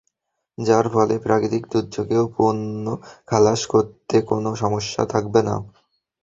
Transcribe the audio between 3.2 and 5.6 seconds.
খালাস করতে কোনো সমস্যা থাকবে না।